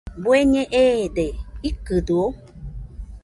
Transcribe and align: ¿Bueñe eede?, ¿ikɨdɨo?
¿Bueñe 0.23 0.63
eede?, 0.85 1.27
¿ikɨdɨo? 1.69 2.21